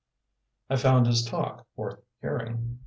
I 0.67 0.77
found 0.77 1.05
his 1.05 1.23
talk 1.23 1.67
worth 1.75 1.99
hearing. 2.21 2.79